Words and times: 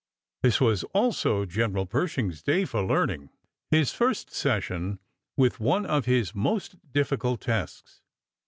This 0.41 0.59
was 0.59 0.83
also 0.95 1.45
General 1.45 1.85
Pershing's 1.85 2.41
day 2.41 2.65
for 2.65 2.81
learning 2.83 3.29
his 3.69 3.91
first 3.93 4.31
session 4.33 4.97
with 5.37 5.59
one 5.59 5.85
of 5.85 6.05
his 6.05 6.33
most 6.33 6.91
difficult 6.91 7.41
tasks. 7.41 8.01